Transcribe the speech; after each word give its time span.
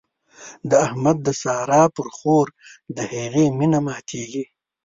د 0.69 0.71
احمد 0.85 1.17
د 1.23 1.27
سارا 1.41 1.83
پر 1.95 2.07
خور 2.17 2.47
د 2.95 2.97
هغې 3.13 3.45
مينه 3.57 3.79
ماتېږي. 3.87 4.45